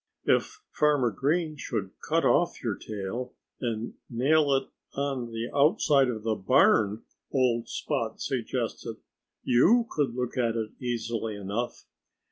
"If 0.25 0.63
Farmer 0.71 1.11
Green 1.11 1.57
should 1.57 1.91
cut 2.01 2.25
off 2.25 2.63
your 2.63 2.75
tail 2.75 3.35
and 3.59 3.93
nail 4.09 4.51
it 4.55 4.63
up 4.63 4.73
on 4.95 5.31
the 5.31 5.51
outside 5.53 6.07
of 6.09 6.23
the 6.23 6.33
barn," 6.33 7.03
old 7.31 7.69
Spot 7.69 8.19
suggested, 8.19 8.95
"you 9.43 9.85
could 9.91 10.15
look 10.15 10.39
at 10.39 10.55
it 10.55 10.71
easily 10.81 11.35
enough. 11.35 11.85